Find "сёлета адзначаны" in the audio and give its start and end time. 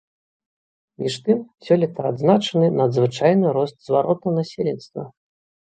1.67-2.71